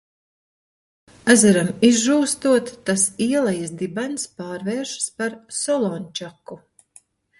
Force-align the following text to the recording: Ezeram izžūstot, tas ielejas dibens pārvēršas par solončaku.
Ezeram 1.33 1.67
izžūstot, 1.89 2.71
tas 2.91 3.03
ielejas 3.27 3.75
dibens 3.83 4.25
pārvēršas 4.41 5.15
par 5.21 5.37
solončaku. 5.63 6.59